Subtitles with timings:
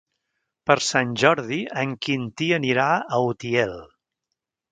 [0.69, 2.87] Per Sant Jordi en Quintí anirà
[3.19, 3.77] a Utiel.